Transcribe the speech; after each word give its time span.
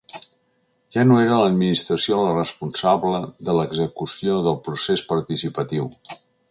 Ja 0.95 1.03
no 1.09 1.19
era 1.23 1.37
l’administració 1.41 2.23
la 2.29 2.33
responsable 2.39 3.23
de 3.51 3.57
l’execució 3.61 4.43
del 4.49 4.61
procés 4.69 5.09
participatiu. 5.15 5.91